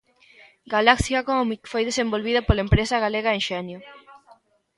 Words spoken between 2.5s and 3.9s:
empresa galega Enxenio.